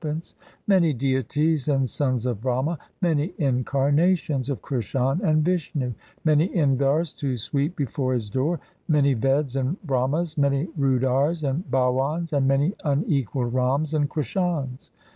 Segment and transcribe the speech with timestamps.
[0.01, 5.45] 268 THE SIKH RELIGION Many deities and sons of Brahma, Many incarnations of Krishan and
[5.45, 5.93] Vishnu,
[6.25, 11.69] Many Indars to sweep before His door, Many Veds and Brahmas, Many Rudars 1 and
[11.69, 14.89] Bawans, And many unequalled Rams and Krishans.